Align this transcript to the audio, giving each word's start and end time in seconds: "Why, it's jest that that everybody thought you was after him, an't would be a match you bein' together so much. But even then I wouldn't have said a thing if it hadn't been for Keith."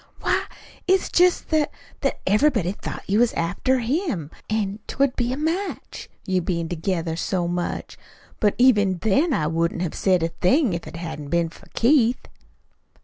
"Why, 0.21 0.45
it's 0.87 1.09
jest 1.09 1.49
that 1.49 1.71
that 1.99 2.21
everybody 2.25 2.71
thought 2.71 3.03
you 3.07 3.19
was 3.19 3.33
after 3.33 3.81
him, 3.81 4.31
an't 4.49 4.97
would 4.97 5.15
be 5.15 5.31
a 5.31 5.37
match 5.37 6.09
you 6.25 6.41
bein' 6.41 6.67
together 6.67 7.15
so 7.15 7.47
much. 7.47 7.99
But 8.39 8.55
even 8.57 8.97
then 8.97 9.31
I 9.31 9.45
wouldn't 9.45 9.83
have 9.83 9.93
said 9.93 10.23
a 10.23 10.29
thing 10.29 10.73
if 10.73 10.87
it 10.87 10.95
hadn't 10.95 11.29
been 11.29 11.49
for 11.49 11.67
Keith." 11.75 12.27